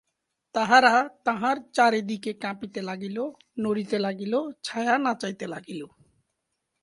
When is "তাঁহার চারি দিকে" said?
1.25-2.31